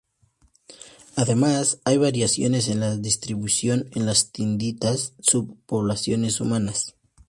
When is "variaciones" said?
1.99-2.69